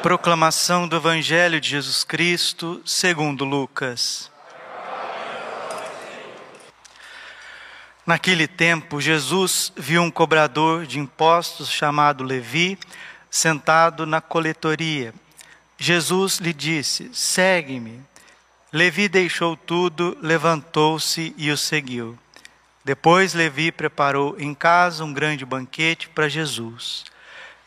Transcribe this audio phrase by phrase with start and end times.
[0.00, 4.30] Proclamação do Evangelho de Jesus Cristo, segundo Lucas.
[8.06, 12.78] Naquele tempo, Jesus viu um cobrador de impostos chamado Levi
[13.28, 15.12] sentado na coletoria.
[15.76, 18.00] Jesus lhe disse: Segue-me.
[18.72, 22.16] Levi deixou tudo, levantou-se e o seguiu.
[22.84, 27.04] Depois Levi preparou em casa um grande banquete para Jesus.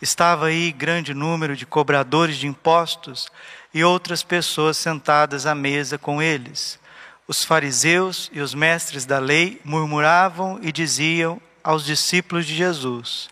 [0.02, 3.30] Estava aí grande número de cobradores de impostos
[3.73, 6.80] e outras pessoas sentadas à mesa com eles.
[7.27, 13.30] Os fariseus e os mestres da lei murmuravam e diziam aos discípulos de Jesus: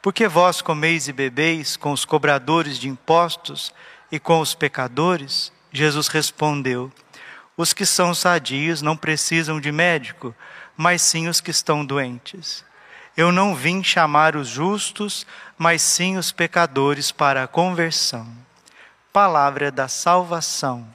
[0.00, 3.74] Por que vós comeis e bebeis com os cobradores de impostos
[4.12, 5.52] e com os pecadores?
[5.72, 6.90] Jesus respondeu:
[7.56, 10.34] Os que são sadios não precisam de médico,
[10.76, 12.64] mas sim os que estão doentes.
[13.16, 15.26] Eu não vim chamar os justos,
[15.58, 18.26] mas sim os pecadores para a conversão.
[19.12, 20.86] Palavra da salvação.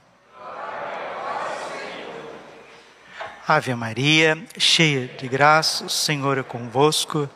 [3.47, 7.29] Ave Maria, cheia de graça, o Senhor é convosco.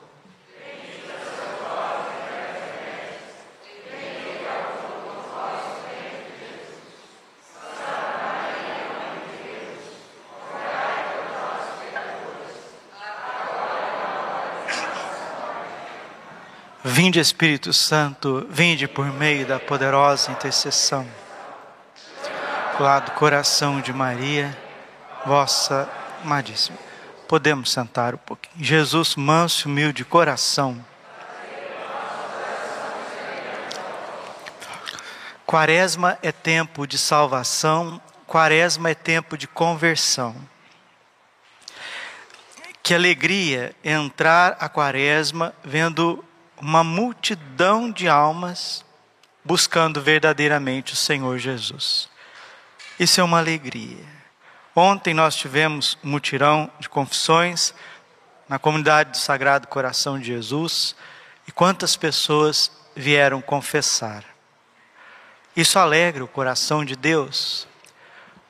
[17.02, 21.08] Vinde Espírito Santo, vinde por meio da poderosa intercessão.
[22.78, 24.54] Lado coração de Maria,
[25.26, 25.90] vossa
[26.22, 26.78] amadíssima.
[27.26, 28.54] Podemos sentar um pouquinho.
[28.62, 30.86] Jesus, manso e humilde coração.
[35.46, 40.36] Quaresma é tempo de salvação, quaresma é tempo de conversão.
[42.84, 46.26] Que alegria entrar a quaresma vendo
[46.62, 48.86] uma multidão de almas
[49.44, 52.10] buscando verdadeiramente o Senhor Jesus.
[53.00, 54.06] Isso é uma alegria.
[54.76, 57.74] Ontem nós tivemos um mutirão de confissões
[58.48, 60.96] na comunidade do Sagrado Coração de Jesus
[61.48, 64.24] e quantas pessoas vieram confessar.
[65.56, 67.68] Isso alegra o coração de Deus.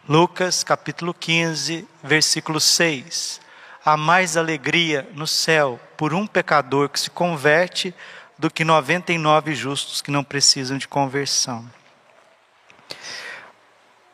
[0.08, 3.42] Lucas capítulo 15, versículo 6
[3.84, 7.94] há mais alegria no céu por um pecador que se converte
[8.38, 11.70] do que 99 justos que não precisam de conversão.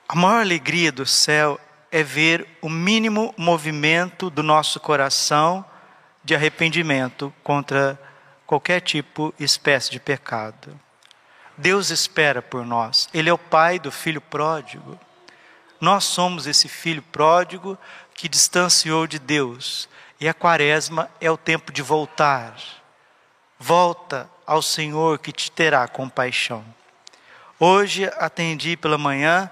[0.07, 1.59] A maior alegria do céu
[1.91, 5.63] é ver o mínimo movimento do nosso coração
[6.23, 8.01] de arrependimento contra
[8.47, 10.75] qualquer tipo e espécie de pecado.
[11.55, 13.07] Deus espera por nós.
[13.13, 14.99] Ele é o pai do filho pródigo.
[15.79, 17.77] Nós somos esse filho pródigo
[18.15, 19.87] que distanciou de Deus.
[20.25, 22.55] E a quaresma é o tempo de voltar.
[23.59, 26.65] Volta ao Senhor que te terá compaixão.
[27.59, 29.47] Hoje atendi pela manhã,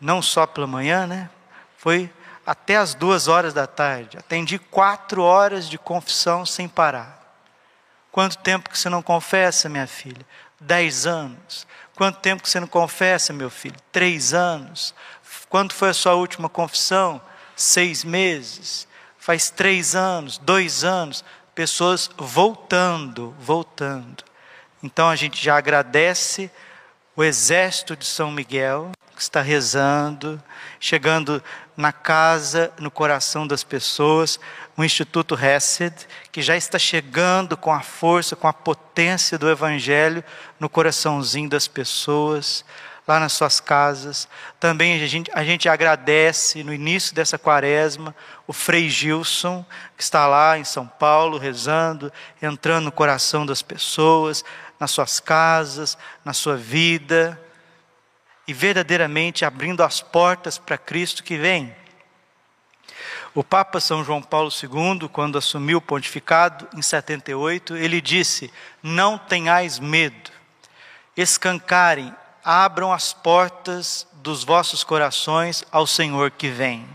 [0.00, 1.28] não só pela manhã, né?
[1.76, 2.08] Foi
[2.46, 4.16] até as duas horas da tarde.
[4.16, 7.20] Atendi quatro horas de confissão sem parar.
[8.12, 10.24] Quanto tempo que você não confessa, minha filha?
[10.60, 11.66] Dez anos.
[11.96, 13.74] Quanto tempo que você não confessa, meu filho?
[13.90, 14.94] Três anos.
[15.48, 17.20] Quando foi a sua última confissão?
[17.56, 18.86] seis meses,
[19.26, 24.22] faz três anos, dois anos, pessoas voltando, voltando.
[24.80, 26.48] Então a gente já agradece
[27.16, 30.40] o exército de São Miguel, que está rezando,
[30.78, 31.42] chegando
[31.76, 34.38] na casa, no coração das pessoas,
[34.76, 40.22] o Instituto Hesed, que já está chegando com a força, com a potência do Evangelho
[40.60, 42.64] no coraçãozinho das pessoas
[43.06, 44.28] lá nas suas casas.
[44.58, 48.14] Também a gente, a gente agradece no início dessa quaresma
[48.46, 49.64] o Frei Gilson,
[49.96, 52.12] que está lá em São Paulo rezando,
[52.42, 54.44] entrando no coração das pessoas,
[54.78, 57.40] nas suas casas, na sua vida,
[58.46, 61.74] e verdadeiramente abrindo as portas para Cristo que vem.
[63.34, 68.50] O Papa São João Paulo II, quando assumiu o pontificado em 78, ele disse:
[68.82, 70.30] Não tenhais medo,
[71.16, 72.14] escancarem
[72.46, 76.88] abram as portas dos vossos corações ao Senhor que vem.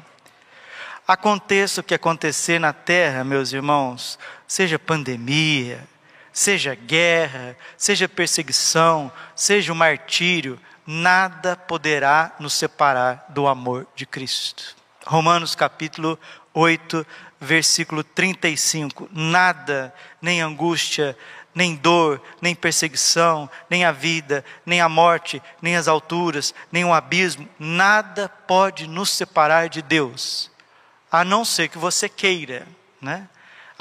[1.06, 4.18] Aconteça o que acontecer na terra, meus irmãos,
[4.48, 5.86] seja pandemia,
[6.32, 10.58] seja guerra, seja perseguição, seja o martírio,
[10.88, 14.74] nada poderá nos separar do amor de Cristo.
[15.06, 16.18] Romanos capítulo
[16.54, 17.06] 8,
[17.42, 19.10] versículo 35.
[19.12, 21.18] Nada, nem angústia,
[21.54, 26.94] nem dor, nem perseguição, nem a vida, nem a morte, nem as alturas, nem o
[26.94, 30.50] abismo, nada pode nos separar de Deus,
[31.12, 32.68] a não ser que você queira,
[33.02, 33.28] né?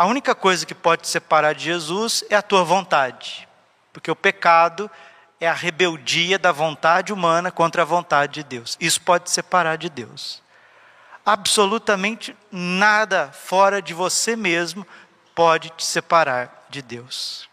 [0.00, 3.46] A única coisa que pode te separar de Jesus é a tua vontade.
[3.92, 4.90] Porque o pecado
[5.38, 8.78] é a rebeldia da vontade humana contra a vontade de Deus.
[8.80, 10.42] Isso pode te separar de Deus.
[11.24, 14.86] Absolutamente nada fora de você mesmo
[15.34, 17.49] pode te separar de Deus.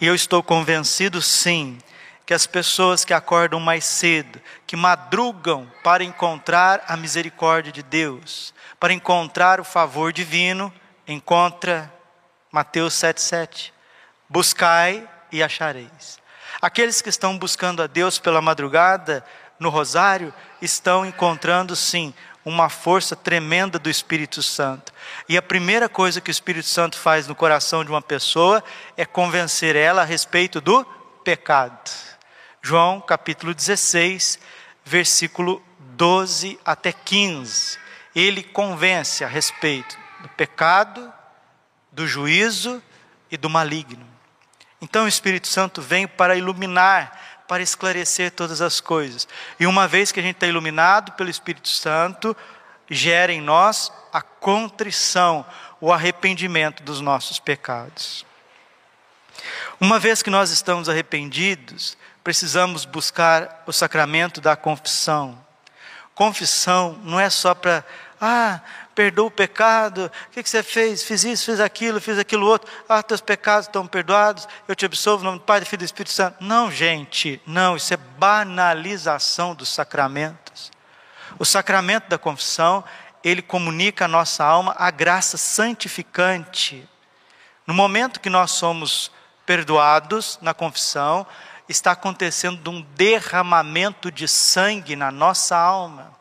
[0.00, 1.78] E eu estou convencido, sim,
[2.24, 8.54] que as pessoas que acordam mais cedo, que madrugam para encontrar a misericórdia de Deus,
[8.78, 10.72] para encontrar o favor divino,
[11.06, 11.92] encontra
[12.50, 13.72] Mateus 7,7.
[14.28, 16.18] Buscai e achareis.
[16.62, 19.24] Aqueles que estão buscando a Deus pela madrugada,
[19.58, 20.32] no rosário,
[20.62, 22.14] estão encontrando sim
[22.50, 24.92] uma força tremenda do Espírito Santo.
[25.28, 28.62] E a primeira coisa que o Espírito Santo faz no coração de uma pessoa
[28.96, 30.84] é convencer ela a respeito do
[31.24, 31.90] pecado.
[32.60, 34.38] João capítulo 16,
[34.84, 37.78] versículo 12 até 15.
[38.14, 41.12] Ele convence a respeito do pecado,
[41.92, 42.82] do juízo
[43.30, 44.06] e do maligno.
[44.80, 47.19] Então o Espírito Santo vem para iluminar,
[47.50, 49.26] para esclarecer todas as coisas.
[49.58, 52.36] E uma vez que a gente está iluminado pelo Espírito Santo,
[52.88, 55.44] gera em nós a contrição,
[55.80, 58.24] o arrependimento dos nossos pecados.
[59.80, 65.36] Uma vez que nós estamos arrependidos, precisamos buscar o sacramento da confissão.
[66.14, 67.84] Confissão não é só para,
[68.20, 68.60] ah,
[68.94, 71.02] perdoa o pecado, o que, você fez?
[71.02, 75.24] Fiz isso, fiz aquilo, fiz aquilo outro, ah, teus pecados estão perdoados, eu te absolvo,
[75.24, 76.36] no nome do Pai, do Filho e do Espírito Santo.
[76.40, 80.70] Não, gente, não, isso é banalização dos sacramentos.
[81.38, 82.84] O sacramento da confissão,
[83.22, 86.86] ele comunica à nossa alma a graça santificante.
[87.66, 89.10] No momento que nós somos
[89.46, 91.26] perdoados na confissão,
[91.68, 96.19] está acontecendo um derramamento de sangue na nossa alma.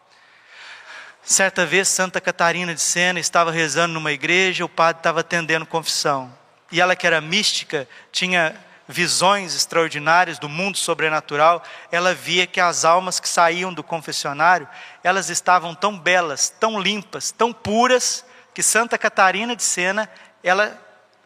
[1.30, 6.36] Certa vez, Santa Catarina de Sena estava rezando numa igreja, o padre estava atendendo confissão.
[6.72, 8.56] E ela, que era mística, tinha
[8.88, 14.68] visões extraordinárias do mundo sobrenatural, ela via que as almas que saíam do confessionário,
[15.04, 20.10] elas estavam tão belas, tão limpas, tão puras, que Santa Catarina de Sena,
[20.44, 20.82] ela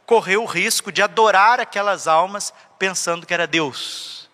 [0.05, 4.29] correu o risco de adorar aquelas almas pensando que era Deus.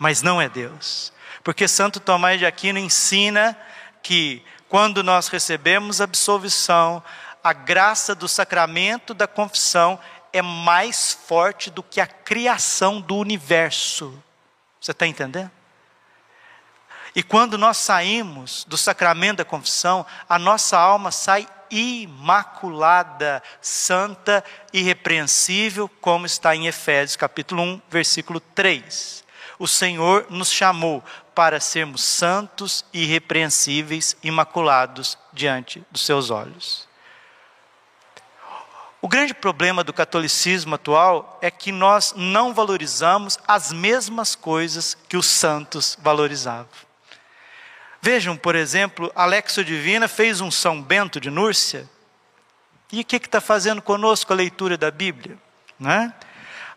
[0.00, 1.12] Mas não é Deus.
[1.44, 3.56] Porque Santo Tomás de Aquino ensina
[4.02, 7.02] que quando nós recebemos absolvição,
[7.42, 9.98] a graça do sacramento da confissão
[10.32, 14.16] é mais forte do que a criação do universo.
[14.80, 15.50] Você está entendendo?
[17.16, 25.90] E quando nós saímos do sacramento da confissão, a nossa alma sai imaculada, santa, irrepreensível,
[26.00, 29.24] como está em Efésios capítulo 1, versículo 3.
[29.60, 31.04] O Senhor nos chamou
[31.34, 36.88] para sermos santos, irrepreensíveis, imaculados diante dos seus olhos.
[39.02, 45.18] O grande problema do catolicismo atual é que nós não valorizamos as mesmas coisas que
[45.18, 46.66] os santos valorizavam.
[48.00, 51.86] Vejam, por exemplo, Alexo Divina fez um São Bento de Núrcia.
[52.90, 55.36] E o que está fazendo conosco a leitura da Bíblia?
[55.78, 56.14] Né?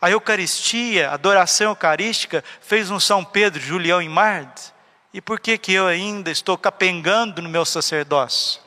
[0.04, 4.74] A Eucaristia, a adoração eucarística, fez um São Pedro Julião em Mardes.
[5.14, 8.60] E por que, que eu ainda estou capengando no meu sacerdócio?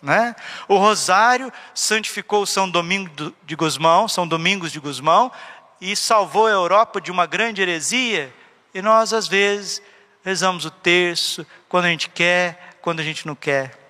[0.00, 0.36] Né?
[0.68, 5.32] O Rosário santificou São Domingo de Gusmão, São Domingos de Gusmão,
[5.80, 8.32] e salvou a Europa de uma grande heresia.
[8.72, 9.82] E nós, às vezes,
[10.24, 13.83] rezamos o terço, quando a gente quer, quando a gente não quer.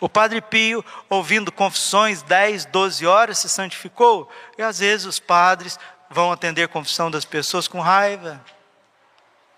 [0.00, 5.78] O Padre Pio, ouvindo confissões 10, 12 horas, se santificou, e às vezes os padres
[6.10, 8.44] vão atender a confissão das pessoas com raiva,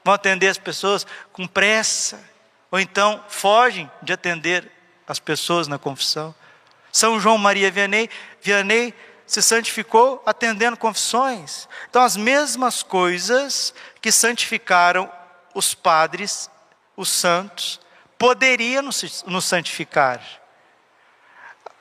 [0.04, 2.22] vão atender as pessoas com pressa,
[2.70, 4.70] ou então fogem de atender
[5.06, 6.34] as pessoas na confissão.
[6.92, 8.08] São João Maria Vianney,
[8.40, 8.94] Vianney
[9.26, 11.68] se santificou atendendo confissões.
[11.88, 15.10] Então, as mesmas coisas que santificaram
[15.54, 16.50] os padres,
[16.96, 17.80] os santos,
[18.24, 20.18] poderiam nos santificar.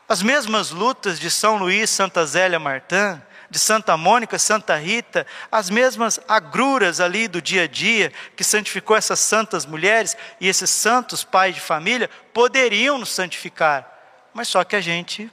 [0.09, 5.69] As mesmas lutas de São Luís, Santa Zélia Martã, de Santa Mônica, Santa Rita, as
[5.69, 11.23] mesmas agruras ali do dia a dia que santificou essas santas mulheres e esses santos
[11.23, 13.89] pais de família, poderiam nos santificar,
[14.33, 15.31] mas só que a gente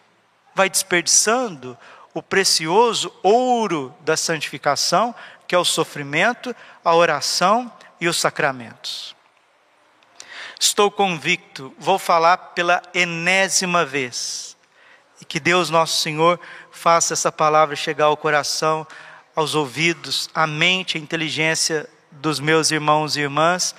[0.54, 1.76] vai desperdiçando
[2.14, 5.12] o precioso ouro da santificação,
[5.48, 9.18] que é o sofrimento, a oração e os sacramentos.
[10.62, 14.54] Estou convicto, vou falar pela enésima vez,
[15.18, 16.38] e que Deus Nosso Senhor
[16.70, 18.86] faça essa palavra chegar ao coração,
[19.34, 23.74] aos ouvidos, à mente, à inteligência dos meus irmãos e irmãs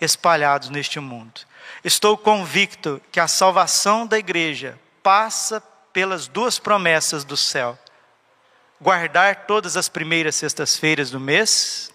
[0.00, 1.42] espalhados neste mundo.
[1.84, 5.62] Estou convicto que a salvação da igreja passa
[5.92, 7.78] pelas duas promessas do céu:
[8.80, 11.92] guardar todas as primeiras sextas-feiras do mês,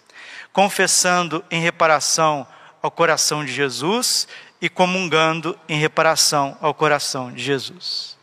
[0.52, 2.46] confessando em reparação
[2.82, 4.28] ao coração de Jesus
[4.60, 8.16] e comungando em reparação ao coração de Jesus.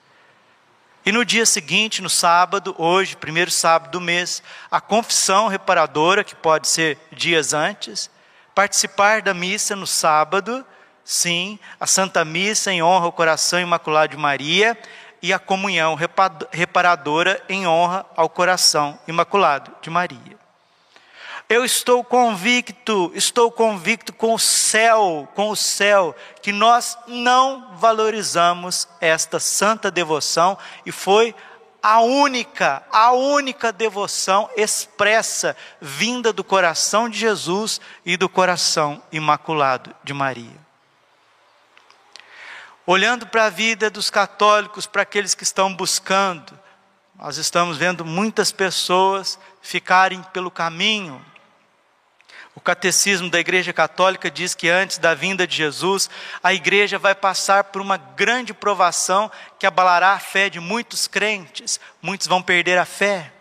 [1.06, 6.36] E no dia seguinte, no sábado, hoje, primeiro sábado do mês, a confissão reparadora, que
[6.36, 8.10] pode ser dias antes,
[8.56, 10.66] participar da missa no sábado,
[11.04, 14.76] sim, a Santa Missa em honra ao coração imaculado de Maria
[15.22, 15.96] e a comunhão
[16.52, 20.45] reparadora em honra ao coração imaculado de Maria.
[21.48, 28.88] Eu estou convicto, estou convicto com o céu, com o céu, que nós não valorizamos
[29.00, 31.36] esta santa devoção e foi
[31.84, 39.96] a única, a única devoção expressa vinda do coração de Jesus e do coração imaculado
[40.04, 40.66] de Maria.
[42.88, 46.58] Olhando para a vida dos católicos, para aqueles que estão buscando,
[47.20, 51.24] nós estamos vendo muitas pessoas ficarem pelo caminho,
[52.56, 56.10] o catecismo da Igreja Católica diz que antes da vinda de Jesus,
[56.42, 61.82] a igreja vai passar por uma grande provação que abalará a fé de muitos crentes.
[62.02, 63.34] Muitos vão perder a fé.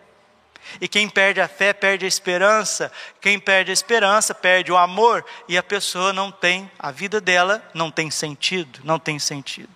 [0.80, 2.90] E quem perde a fé perde a esperança.
[3.20, 5.24] Quem perde a esperança perde o amor.
[5.48, 8.80] E a pessoa não tem, a vida dela não tem sentido.
[8.82, 9.70] Não tem sentido.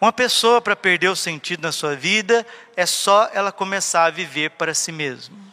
[0.00, 2.44] Uma pessoa, para perder o sentido na sua vida,
[2.76, 5.51] é só ela começar a viver para si mesma.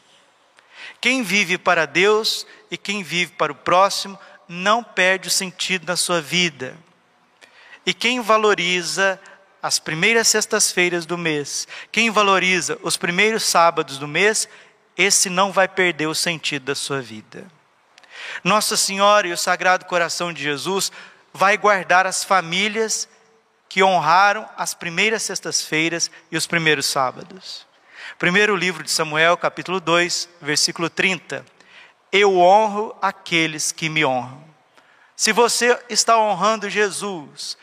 [1.02, 5.96] Quem vive para Deus e quem vive para o próximo não perde o sentido na
[5.96, 6.76] sua vida.
[7.86, 9.20] E quem valoriza
[9.62, 14.48] as primeiras sextas-feiras do mês, quem valoriza os primeiros sábados do mês,
[14.98, 17.46] esse não vai perder o sentido da sua vida.
[18.44, 20.92] Nossa Senhora e o Sagrado Coração de Jesus
[21.34, 23.08] vai guardar as famílias
[23.68, 27.69] que honraram as primeiras sextas-feiras e os primeiros sábados.
[28.18, 31.46] Primeiro livro de Samuel, capítulo 2, versículo 30.
[32.12, 34.44] Eu honro aqueles que me honram.
[35.16, 37.58] Se você está honrando Jesus,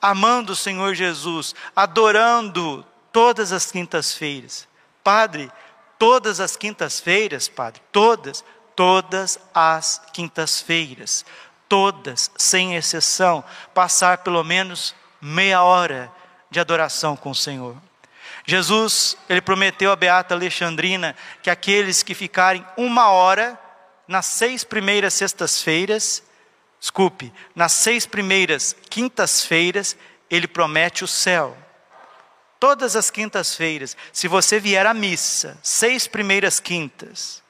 [0.00, 4.68] amando o Senhor Jesus, adorando todas as quintas-feiras,
[5.02, 5.50] Padre,
[5.98, 8.44] todas as quintas-feiras, Padre, todas,
[8.74, 11.24] todas as quintas-feiras,
[11.68, 16.12] todas, sem exceção, passar pelo menos meia hora
[16.50, 17.76] de adoração com o Senhor.
[18.46, 23.58] Jesus, ele prometeu a Beata Alexandrina que aqueles que ficarem uma hora
[24.06, 26.22] nas seis primeiras sextas-feiras,
[26.78, 29.96] desculpe, nas seis primeiras quintas-feiras,
[30.30, 31.58] ele promete o céu.
[32.60, 37.42] Todas as quintas-feiras, se você vier à missa, seis primeiras quintas,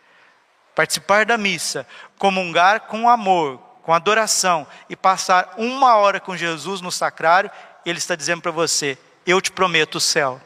[0.74, 1.86] participar da missa,
[2.18, 7.50] comungar com amor, com adoração e passar uma hora com Jesus no sacrário,
[7.84, 10.40] ele está dizendo para você: eu te prometo o céu.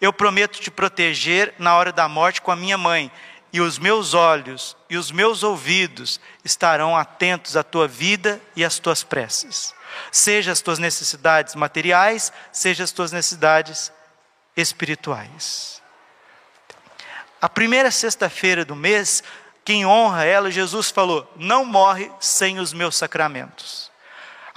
[0.00, 3.10] Eu prometo te proteger na hora da morte com a minha mãe,
[3.52, 8.78] e os meus olhos e os meus ouvidos estarão atentos à tua vida e às
[8.78, 9.74] tuas preces.
[10.12, 13.90] Seja as tuas necessidades materiais, seja as tuas necessidades
[14.56, 15.82] espirituais.
[17.40, 19.22] A primeira sexta-feira do mês,
[19.64, 23.90] quem honra ela, Jesus falou: não morre sem os meus sacramentos.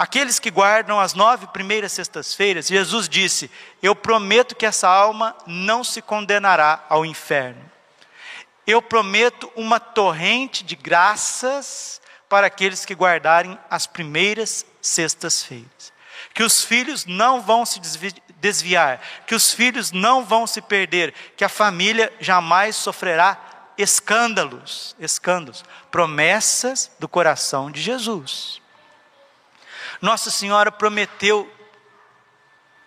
[0.01, 3.51] Aqueles que guardam as nove primeiras sextas-feiras, Jesus disse:
[3.83, 7.61] Eu prometo que essa alma não se condenará ao inferno.
[8.65, 15.93] Eu prometo uma torrente de graças para aqueles que guardarem as primeiras sextas-feiras.
[16.33, 17.79] Que os filhos não vão se
[18.39, 23.39] desviar, que os filhos não vão se perder, que a família jamais sofrerá
[23.77, 28.60] escândalos, escândalos, promessas do coração de Jesus.
[30.01, 31.49] Nossa Senhora prometeu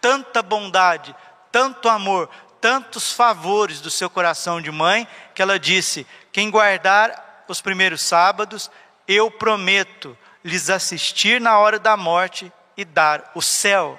[0.01, 1.15] tanta bondade,
[1.53, 2.29] tanto amor,
[2.61, 8.71] tantos favores do seu coração de mãe, que ela disse: quem guardar os primeiros sábados,
[9.07, 13.99] eu prometo lhes assistir na hora da morte e dar o céu.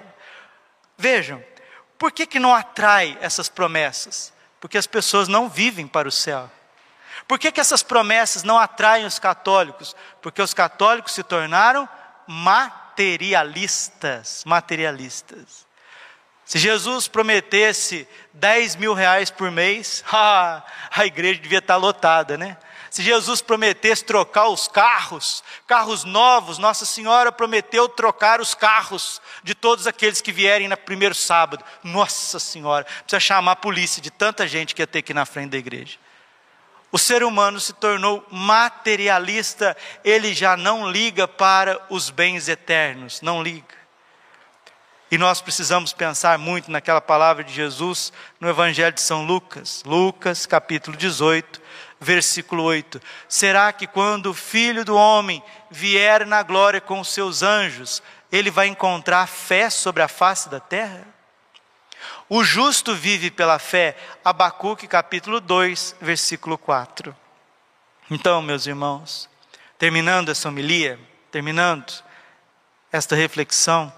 [0.98, 1.44] Vejam,
[1.98, 4.34] por que, que não atrai essas promessas?
[4.60, 6.50] Porque as pessoas não vivem para o céu.
[7.28, 9.96] Por que, que essas promessas não atraem os católicos?
[10.22, 11.88] Porque os católicos se tornaram
[12.28, 15.66] má materialistas, materialistas.
[16.46, 22.58] Se Jesus prometesse 10 mil reais por mês, a igreja devia estar lotada, né?
[22.90, 29.54] Se Jesus prometesse trocar os carros, carros novos, Nossa Senhora prometeu trocar os carros de
[29.54, 31.66] todos aqueles que vierem no primeiro sábado.
[31.84, 35.50] Nossa Senhora, precisa chamar a polícia de tanta gente que ia ter aqui na frente
[35.50, 35.98] da igreja.
[36.96, 43.44] O ser humano se tornou materialista, ele já não liga para os bens eternos, não
[43.44, 43.76] liga.
[45.12, 50.46] E nós precisamos pensar muito naquela palavra de Jesus no Evangelho de São Lucas, Lucas
[50.46, 51.62] capítulo 18,
[52.00, 53.02] versículo 8.
[53.28, 58.50] Será que quando o Filho do Homem vier na glória com os seus anjos, ele
[58.50, 61.15] vai encontrar fé sobre a face da terra?
[62.28, 63.96] O justo vive pela fé.
[64.24, 67.16] Abacuque capítulo 2, versículo 4.
[68.10, 69.30] Então, meus irmãos,
[69.78, 71.00] terminando essa homilia,
[71.32, 72.04] terminando
[72.92, 73.92] esta reflexão,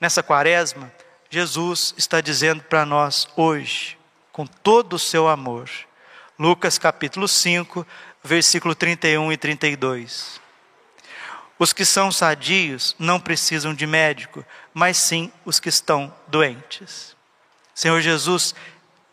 [0.00, 0.92] nessa quaresma,
[1.30, 3.98] Jesus está dizendo para nós hoje,
[4.30, 5.68] com todo o seu amor,
[6.38, 7.86] Lucas capítulo 5,
[8.22, 10.40] versículo 31 e 32.
[11.58, 17.16] Os que são sadios não precisam de médico, mas sim os que estão doentes.
[17.82, 18.54] Senhor Jesus,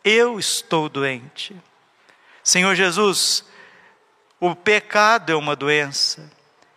[0.03, 1.59] eu estou doente.
[2.43, 3.43] Senhor Jesus,
[4.39, 6.31] o pecado é uma doença.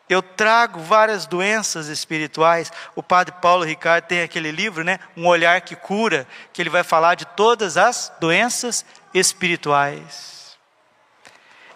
[0.09, 2.73] Eu trago várias doenças espirituais.
[2.97, 5.01] O padre Paulo Ricardo tem aquele livro, né?
[5.15, 10.57] Um olhar que cura, que ele vai falar de todas as doenças espirituais.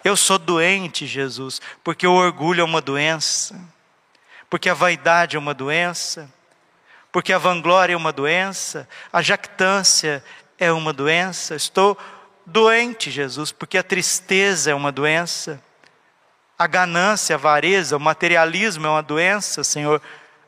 [0.03, 3.55] Eu sou doente, Jesus, porque o orgulho é uma doença,
[4.49, 6.27] porque a vaidade é uma doença,
[7.17, 10.23] porque a vanglória é uma doença, a jactância
[10.55, 11.55] é uma doença.
[11.55, 11.97] Estou
[12.45, 15.59] doente, Jesus, porque a tristeza é uma doença.
[16.59, 19.99] A ganância, a avareza, o materialismo é uma doença, Senhor.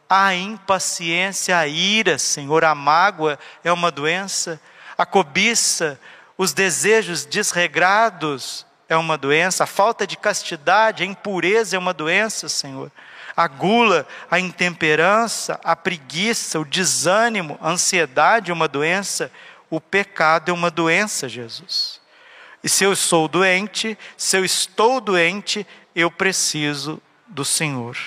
[0.08, 4.62] A impaciência, a ira, Senhor, a mágoa é uma doença.
[4.96, 6.00] A cobiça,
[6.38, 9.64] os desejos desregrados é uma doença.
[9.64, 12.92] A falta de castidade, a impureza é uma doença, Senhor.
[13.36, 19.32] A gula, a intemperança, a preguiça, o desânimo, a ansiedade é uma doença.
[19.70, 22.00] O pecado é uma doença, Jesus.
[22.64, 27.98] E se eu sou doente, se eu estou doente, eu preciso do Senhor.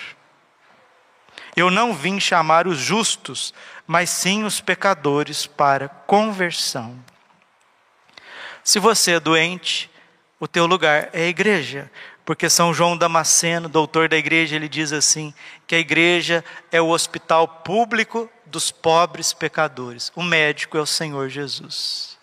[1.57, 3.52] Eu não vim chamar os justos,
[3.87, 6.99] mas sim os pecadores para conversão.
[8.64, 9.91] Se você é doente,
[10.38, 11.91] o teu lugar é a igreja,
[12.25, 15.35] porque São João Damasceno, doutor da igreja, ele diz assim:
[15.66, 20.12] que a igreja é o hospital público dos pobres pecadores.
[20.14, 22.18] O médico é o Senhor Jesus.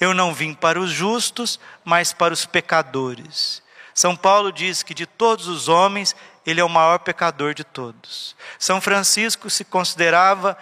[0.00, 3.62] Eu não vim para os justos, mas para os pecadores.
[3.94, 8.34] São Paulo diz que de todos os homens, ele é o maior pecador de todos.
[8.58, 10.56] São Francisco se considerava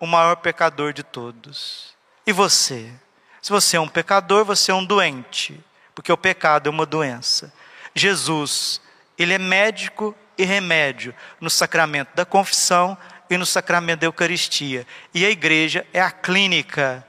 [0.00, 1.94] o maior pecador de todos.
[2.26, 2.92] E você?
[3.40, 5.58] Se você é um pecador, você é um doente,
[5.94, 7.52] porque o pecado é uma doença.
[7.94, 8.80] Jesus,
[9.18, 12.96] ele é médico e remédio no sacramento da confissão
[13.28, 14.86] e no sacramento da Eucaristia.
[15.14, 17.06] E a igreja é a clínica,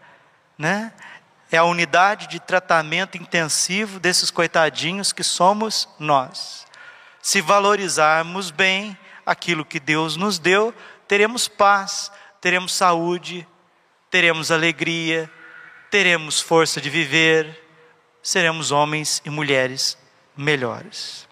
[0.58, 0.92] né?
[1.52, 6.66] é a unidade de tratamento intensivo desses coitadinhos que somos nós.
[7.22, 10.74] Se valorizarmos bem aquilo que Deus nos deu,
[11.08, 13.48] teremos paz, teremos saúde,
[14.10, 15.30] teremos alegria,
[15.90, 17.64] teremos força de viver,
[18.24, 20.01] seremos homens e mulheres
[20.42, 21.28] melhores.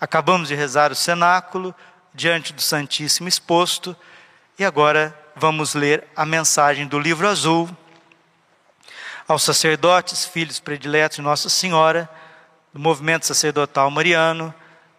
[0.00, 1.74] Acabamos de rezar o cenáculo
[2.14, 3.96] diante do Santíssimo exposto
[4.58, 7.68] e agora vamos ler a mensagem do livro azul
[9.26, 12.08] aos sacerdotes, filhos prediletos de Nossa Senhora,
[12.72, 14.54] do movimento sacerdotal mariano,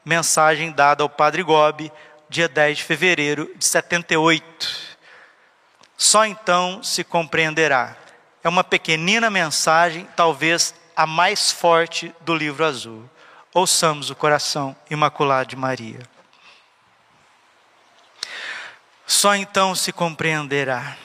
[0.06, 1.92] mensagem dada ao Padre Gobi,
[2.30, 4.90] dia 10 de fevereiro de 78.
[5.98, 7.98] Só então se compreenderá.
[8.44, 13.10] É uma pequenina mensagem, talvez a mais forte do livro azul.
[13.54, 16.02] Ouçamos o coração imaculado de Maria.
[19.08, 20.96] Só então se compreenderá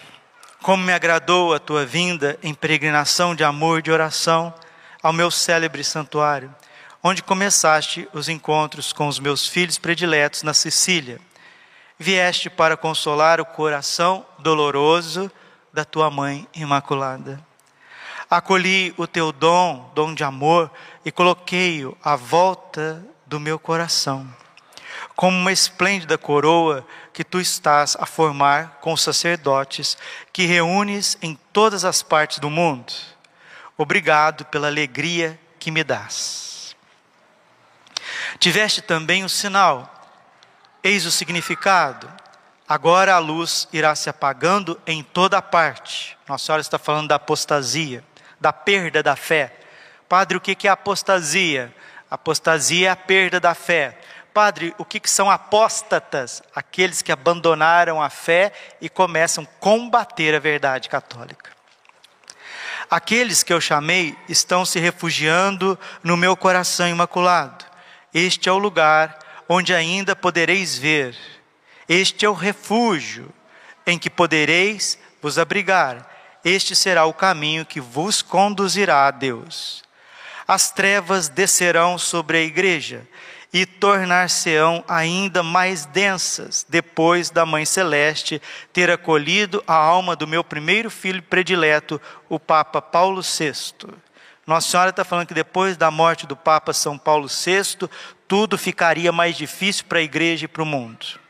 [0.64, 4.52] como me agradou a tua vinda em peregrinação de amor e de oração
[5.02, 6.54] ao meu célebre santuário,
[7.02, 11.20] onde começaste os encontros com os meus filhos prediletos na Sicília.
[11.98, 15.30] Vieste para consolar o coração doloroso
[15.70, 17.38] da tua mãe imaculada.
[18.30, 20.70] Acolhi o teu dom, dom de amor,
[21.05, 24.29] e coloquei-o à volta do meu coração
[25.17, 29.97] como uma esplêndida coroa que tu estás a formar com os sacerdotes
[30.33, 32.93] que reúnes em todas as partes do mundo.
[33.77, 36.77] Obrigado pela alegria que me dás.
[38.38, 39.93] Tiveste também o sinal,
[40.83, 42.12] eis o significado.
[42.69, 46.17] Agora a luz irá se apagando em toda parte.
[46.27, 48.03] Nossa Senhora está falando da apostasia,
[48.40, 49.61] da perda da fé.
[50.14, 51.74] Padre, o que é apostasia?
[52.09, 53.98] Apostasia é a perda da fé.
[54.33, 56.40] Padre, o que, são apóstatas?
[56.55, 61.50] Aqueles que abandonaram a fé e começam a combater a verdade católica.
[62.88, 67.64] Aqueles que eu chamei estão se refugiando no meu coração imaculado.
[68.14, 71.16] Este é o lugar onde ainda podereis ver.
[71.88, 73.35] Este é o refúgio.
[73.85, 76.09] em que podereis vos abrigar.
[76.44, 79.84] Este será o caminho que vos conduzirá a Deus.
[80.46, 83.07] As trevas descerão sobre a igreja
[83.52, 90.42] e tornar-se-ão ainda mais densas, depois da Mãe Celeste ter acolhido a alma do meu
[90.42, 93.94] primeiro filho predileto, o Papa Paulo VI.
[94.44, 97.88] Nossa Senhora está falando que depois da morte do Papa São Paulo VI,
[98.26, 101.24] tudo ficaria mais difícil para a igreja e para o mundo.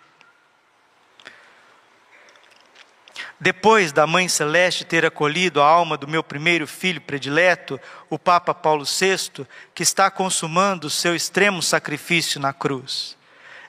[3.45, 7.79] Depois da Mãe Celeste ter acolhido a alma do meu primeiro filho predileto,
[8.09, 13.19] o Papa Paulo VI, que está consumando o seu extremo sacrifício na cruz.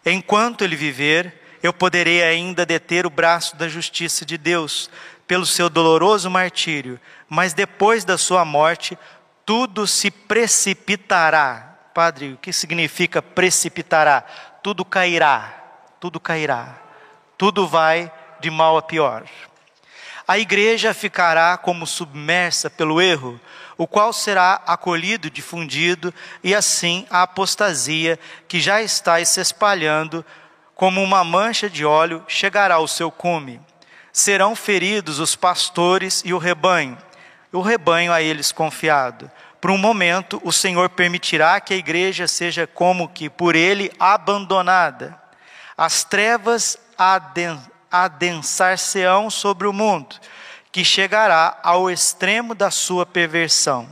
[0.05, 4.89] Enquanto ele viver, eu poderei ainda deter o braço da justiça de Deus
[5.27, 8.97] pelo seu doloroso martírio, mas depois da sua morte,
[9.45, 11.77] tudo se precipitará.
[11.93, 14.21] Padre, o que significa precipitará?
[14.63, 15.53] Tudo cairá,
[15.99, 16.77] tudo cairá,
[17.37, 18.09] tudo vai
[18.39, 19.25] de mal a pior.
[20.27, 23.39] A igreja ficará como submersa pelo erro,
[23.77, 30.25] o qual será acolhido, difundido, e assim a apostasia, que já está se espalhando
[30.73, 33.61] como uma mancha de óleo, chegará ao seu cume.
[34.11, 36.97] Serão feridos os pastores e o rebanho,
[37.51, 39.29] o rebanho a eles confiado.
[39.61, 45.19] Por um momento, o Senhor permitirá que a igreja seja como que por ele abandonada.
[45.77, 46.77] As trevas
[48.03, 50.15] adensar-se-ão sobre o mundo,
[50.71, 53.87] que chegará ao extremo da sua perversão.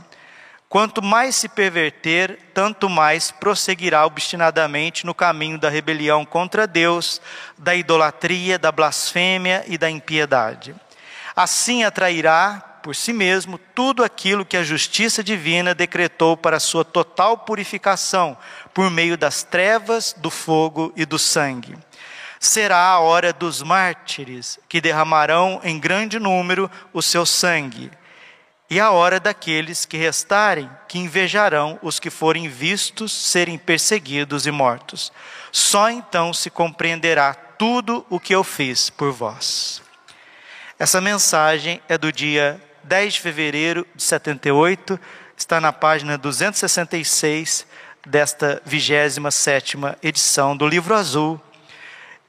[0.68, 7.22] Quanto mais se perverter, tanto mais prosseguirá obstinadamente no caminho da rebelião contra Deus,
[7.56, 10.74] da idolatria, da blasfêmia e da impiedade.
[11.36, 17.38] Assim atrairá por si mesmo tudo aquilo que a justiça divina decretou para sua total
[17.38, 18.36] purificação,
[18.74, 21.78] por meio das trevas, do fogo e do sangue
[22.38, 27.90] será a hora dos mártires, que derramarão em grande número o seu sangue,
[28.68, 34.50] e a hora daqueles que restarem, que invejarão os que forem vistos serem perseguidos e
[34.50, 35.12] mortos.
[35.52, 39.82] Só então se compreenderá tudo o que eu fiz por vós.
[40.78, 44.98] Essa mensagem é do dia 10 de fevereiro de 78,
[45.36, 47.66] está na página 266
[48.06, 51.40] desta 27ª edição do Livro Azul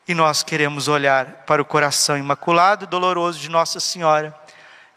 [0.07, 4.37] e nós queremos olhar para o coração imaculado e doloroso de Nossa Senhora,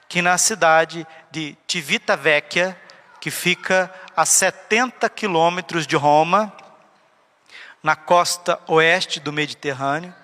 [0.08, 2.78] que na cidade de Tivita Vecchia,
[3.20, 6.52] que fica a 70 quilômetros de Roma,
[7.82, 10.14] na costa oeste do Mediterrâneo,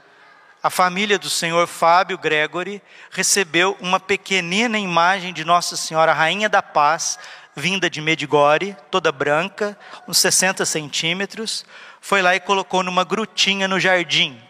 [0.63, 6.63] a família do senhor Fábio Gregory recebeu uma pequenina imagem de Nossa Senhora Rainha da
[6.63, 7.19] Paz,
[7.55, 11.65] vinda de Medigore, toda branca, uns 60 centímetros,
[12.01, 14.41] foi lá e colocou numa grutinha no jardim.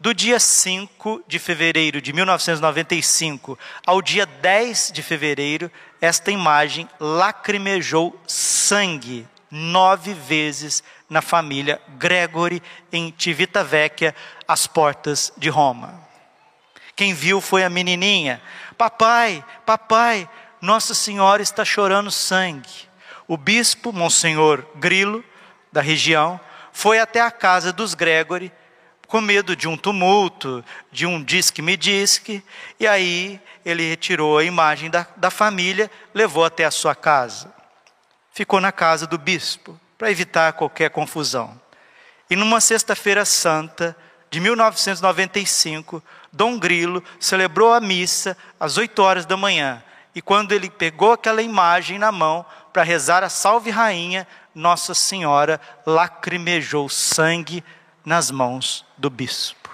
[0.00, 5.68] Do dia 5 de fevereiro de 1995 ao dia 10 de fevereiro,
[6.00, 14.14] esta imagem lacrimejou sangue nove vezes na família Gregory em Civitavecchia,
[14.46, 16.00] às portas de Roma.
[16.94, 18.40] Quem viu foi a menininha.
[18.76, 20.30] Papai, papai,
[20.60, 22.88] Nossa Senhora está chorando sangue.
[23.26, 25.24] O bispo, Monsenhor Grilo,
[25.72, 26.38] da região,
[26.72, 28.52] foi até a casa dos Gregory
[29.08, 32.44] com medo de um tumulto, de um disque-me disque,
[32.78, 37.52] e aí ele retirou a imagem da, da família, levou até a sua casa.
[38.30, 41.58] Ficou na casa do bispo, para evitar qualquer confusão.
[42.28, 43.96] E numa sexta-feira santa
[44.30, 49.82] de 1995, Dom Grilo celebrou a missa às 8 horas da manhã.
[50.14, 52.44] E quando ele pegou aquela imagem na mão
[52.74, 57.64] para rezar a Salve Rainha, Nossa Senhora lacrimejou sangue
[58.04, 59.70] nas mãos do bispo.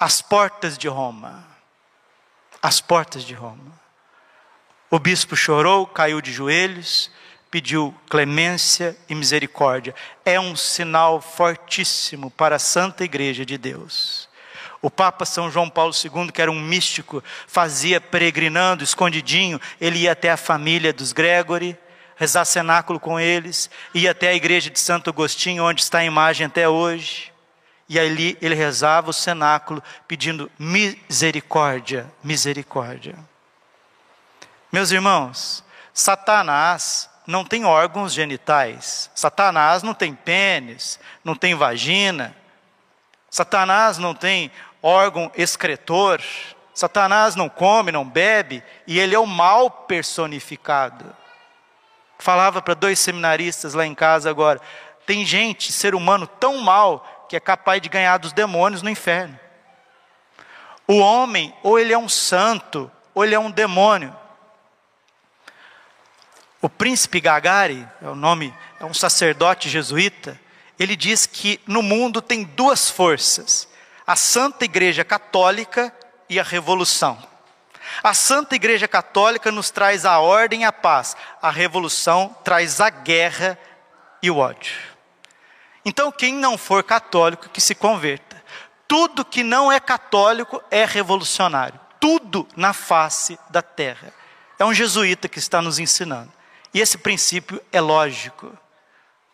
[0.00, 1.46] As portas de Roma.
[2.60, 3.80] As portas de Roma.
[4.90, 7.10] O bispo chorou, caiu de joelhos,
[7.50, 9.94] pediu clemência e misericórdia.
[10.24, 14.28] É um sinal fortíssimo para a Santa Igreja de Deus.
[14.80, 20.12] O Papa São João Paulo II, que era um místico, fazia peregrinando, escondidinho, ele ia
[20.12, 21.78] até a família dos Gregory,
[22.16, 26.46] rezar cenáculo com eles, ia até a igreja de Santo Agostinho, onde está a imagem
[26.46, 27.32] até hoje.
[27.88, 33.16] E ali ele rezava o cenáculo pedindo misericórdia, misericórdia.
[34.70, 39.10] Meus irmãos, Satanás não tem órgãos genitais.
[39.14, 42.34] Satanás não tem pênis, não tem vagina.
[43.30, 44.50] Satanás não tem
[44.82, 46.22] órgão excretor.
[46.74, 51.14] Satanás não come, não bebe, e ele é o mal personificado.
[52.22, 54.60] Falava para dois seminaristas lá em casa agora:
[55.04, 59.36] tem gente, ser humano tão mal, que é capaz de ganhar dos demônios no inferno.
[60.86, 64.16] O homem, ou ele é um santo, ou ele é um demônio.
[66.60, 70.40] O príncipe Gagari, é o nome, é um sacerdote jesuíta,
[70.78, 73.68] ele diz que no mundo tem duas forças:
[74.06, 75.92] a Santa Igreja Católica
[76.28, 77.31] e a revolução.
[78.02, 82.90] A Santa Igreja Católica nos traz a ordem e a paz, a revolução traz a
[82.90, 83.58] guerra
[84.22, 84.72] e o ódio.
[85.84, 88.40] Então, quem não for católico, que se converta.
[88.86, 91.80] Tudo que não é católico é revolucionário.
[91.98, 94.12] Tudo na face da terra.
[94.58, 96.32] É um jesuíta que está nos ensinando.
[96.72, 98.56] E esse princípio é lógico.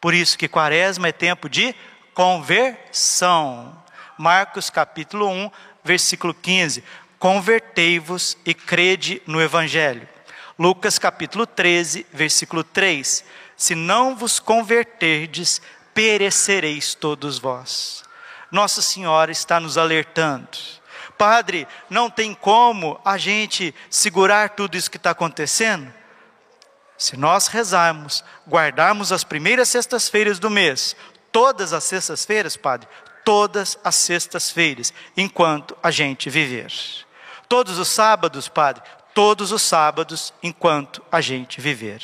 [0.01, 1.75] Por isso que quaresma é tempo de
[2.14, 3.77] conversão.
[4.16, 5.51] Marcos capítulo 1,
[5.85, 6.83] versículo 15.
[7.18, 10.09] Convertei-vos e crede no evangelho.
[10.57, 13.24] Lucas capítulo 13, versículo 3.
[13.57, 15.61] Se não vos converterdes,
[15.92, 18.04] perecereis todos vós.
[18.52, 20.48] Nossa Senhora está nos alertando.
[21.18, 25.92] Padre, não tem como a gente segurar tudo isso que está acontecendo?
[26.96, 30.94] Se nós rezarmos, guardarmos as primeiras sextas-feiras do mês,
[31.33, 32.88] todas as sextas-feiras, Padre,
[33.24, 36.72] todas as sextas-feiras, enquanto a gente viver.
[37.49, 38.83] Todos os sábados, Padre,
[39.15, 42.03] todos os sábados, enquanto a gente viver.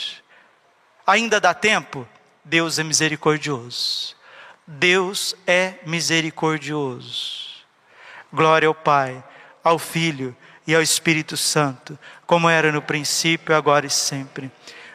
[1.06, 2.08] Ainda dá tempo?
[2.42, 4.16] Deus é misericordioso.
[4.66, 7.44] Deus é misericordioso.
[8.32, 9.22] Glória ao Pai,
[9.62, 10.34] ao Filho
[10.66, 14.50] e ao Espírito Santo, como era no princípio, agora e sempre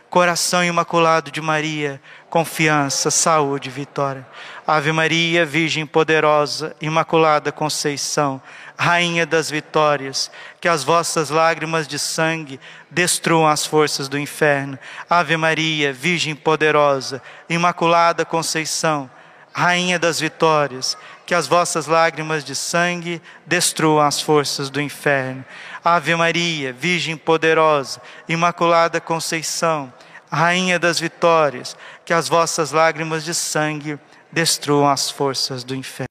[0.09, 4.25] coração imaculado de Maria, confiança, saúde, vitória.
[4.65, 8.41] Ave Maria, Virgem poderosa, Imaculada Conceição,
[8.81, 12.57] Rainha das vitórias, que as vossas lágrimas de sangue
[12.89, 14.79] destruam as forças do inferno.
[15.09, 19.11] Ave Maria, Virgem poderosa, Imaculada Conceição,
[19.51, 25.43] Rainha das vitórias, que as vossas lágrimas de sangue destruam as forças do inferno.
[25.83, 29.91] Ave Maria, Virgem poderosa, Imaculada Conceição,
[30.31, 33.99] Rainha das vitórias, que as vossas lágrimas de sangue
[34.31, 36.07] destruam as forças do inferno.